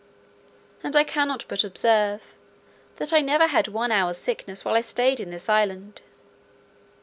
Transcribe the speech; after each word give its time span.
And 0.83 0.95
I 0.95 1.03
cannot 1.03 1.45
but 1.47 1.63
observe, 1.63 2.33
that 2.95 3.13
I 3.13 3.21
never 3.21 3.45
had 3.45 3.67
one 3.67 3.91
hour's 3.91 4.17
sickness 4.17 4.65
while 4.65 4.73
I 4.73 4.81
stayed 4.81 5.19
in 5.19 5.29
this 5.29 5.47
island. 5.47 6.01